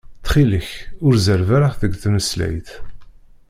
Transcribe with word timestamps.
Ttxil-k, 0.19 0.69
ur 1.05 1.13
zerreb 1.25 1.49
ara 1.57 1.69
deg 1.81 1.93
tmeslayt. 2.03 2.69